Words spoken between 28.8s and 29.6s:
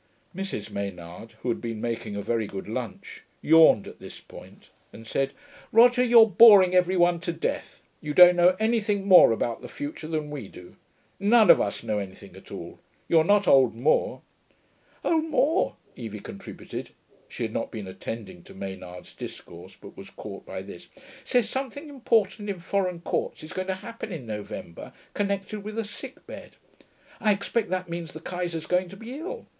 to be ill.